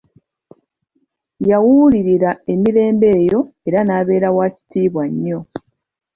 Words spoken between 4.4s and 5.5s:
kitiibwa nnyo.